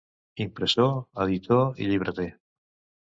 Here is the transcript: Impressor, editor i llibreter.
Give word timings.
Impressor, 0.43 0.95
editor 1.25 1.61
i 1.85 1.91
llibreter. 1.91 2.25